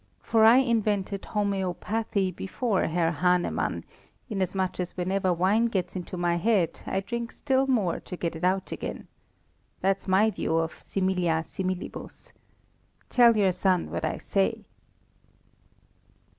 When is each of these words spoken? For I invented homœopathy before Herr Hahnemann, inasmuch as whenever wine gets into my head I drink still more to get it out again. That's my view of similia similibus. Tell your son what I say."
For 0.23 0.45
I 0.45 0.55
invented 0.57 1.21
homœopathy 1.21 2.35
before 2.35 2.87
Herr 2.87 3.11
Hahnemann, 3.11 3.83
inasmuch 4.31 4.79
as 4.79 4.97
whenever 4.97 5.31
wine 5.31 5.65
gets 5.65 5.95
into 5.95 6.17
my 6.17 6.37
head 6.37 6.81
I 6.87 7.01
drink 7.01 7.31
still 7.31 7.67
more 7.67 7.99
to 7.99 8.17
get 8.17 8.35
it 8.35 8.43
out 8.43 8.71
again. 8.71 9.07
That's 9.81 10.07
my 10.07 10.31
view 10.31 10.55
of 10.57 10.73
similia 10.81 11.43
similibus. 11.43 12.31
Tell 13.09 13.37
your 13.37 13.51
son 13.51 13.91
what 13.91 14.03
I 14.03 14.17
say." 14.17 14.63